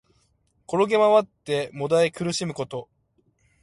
[0.67, 2.89] 転げまわって悶え苦しむこと。